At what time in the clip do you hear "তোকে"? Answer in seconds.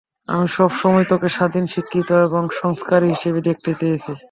1.05-1.27